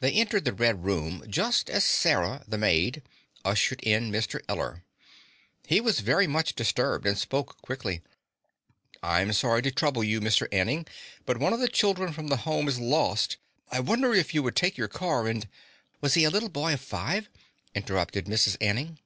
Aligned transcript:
They 0.00 0.12
entered 0.12 0.46
the 0.46 0.54
red 0.54 0.82
room 0.86 1.26
just 1.28 1.68
as 1.68 1.84
Sarah, 1.84 2.42
the 2.48 2.56
maid, 2.56 3.02
ushered 3.44 3.82
in 3.82 4.10
Mr. 4.10 4.40
Eller. 4.48 4.82
He 5.66 5.78
was 5.78 6.00
very 6.00 6.26
much 6.26 6.54
disturbed 6.54 7.04
and 7.06 7.18
spoke 7.18 7.60
quickly. 7.60 8.00
"I'm 9.02 9.34
sorry 9.34 9.60
to 9.60 9.70
trouble 9.70 10.02
you, 10.02 10.22
Mr. 10.22 10.48
Anning, 10.50 10.86
but 11.26 11.36
one 11.36 11.52
of 11.52 11.60
the 11.60 11.68
children 11.68 12.14
from 12.14 12.28
the 12.28 12.38
Home 12.48 12.66
is 12.66 12.80
lost. 12.80 13.36
I 13.70 13.80
wonder 13.80 14.14
if 14.14 14.32
you 14.32 14.42
would 14.42 14.56
take 14.56 14.78
your 14.78 14.88
car 14.88 15.26
and" 15.28 15.46
"Was 16.00 16.14
he 16.14 16.24
a 16.24 16.30
little 16.30 16.48
boy 16.48 16.72
of 16.72 16.80
five?" 16.80 17.28
interrupted 17.74 18.24
Mrs. 18.24 18.56
Anning. 18.58 19.00